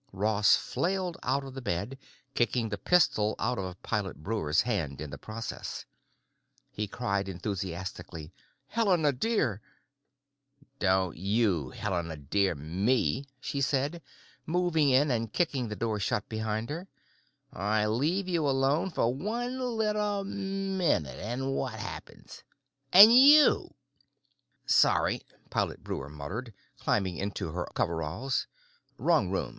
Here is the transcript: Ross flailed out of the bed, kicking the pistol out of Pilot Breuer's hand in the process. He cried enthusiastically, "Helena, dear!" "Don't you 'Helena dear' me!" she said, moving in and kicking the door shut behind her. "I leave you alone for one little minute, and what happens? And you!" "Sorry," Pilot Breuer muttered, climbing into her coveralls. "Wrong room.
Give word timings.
Ross 0.13 0.55
flailed 0.55 1.15
out 1.21 1.43
of 1.43 1.53
the 1.53 1.61
bed, 1.61 1.95
kicking 2.33 2.69
the 2.69 2.77
pistol 2.79 3.35
out 3.37 3.59
of 3.59 3.79
Pilot 3.83 4.23
Breuer's 4.23 4.63
hand 4.63 4.99
in 4.99 5.11
the 5.11 5.17
process. 5.19 5.85
He 6.71 6.87
cried 6.87 7.29
enthusiastically, 7.29 8.33
"Helena, 8.69 9.11
dear!" 9.11 9.61
"Don't 10.79 11.15
you 11.17 11.69
'Helena 11.69 12.17
dear' 12.17 12.55
me!" 12.55 13.27
she 13.39 13.61
said, 13.61 14.01
moving 14.47 14.89
in 14.89 15.11
and 15.11 15.31
kicking 15.31 15.67
the 15.67 15.75
door 15.75 15.99
shut 15.99 16.27
behind 16.27 16.71
her. 16.71 16.87
"I 17.53 17.85
leave 17.85 18.27
you 18.27 18.49
alone 18.49 18.89
for 18.89 19.13
one 19.13 19.59
little 19.59 20.23
minute, 20.23 21.19
and 21.19 21.53
what 21.55 21.75
happens? 21.75 22.41
And 22.91 23.15
you!" 23.15 23.75
"Sorry," 24.65 25.21
Pilot 25.51 25.83
Breuer 25.83 26.09
muttered, 26.09 26.55
climbing 26.79 27.17
into 27.17 27.51
her 27.51 27.67
coveralls. 27.75 28.47
"Wrong 28.97 29.29
room. 29.29 29.49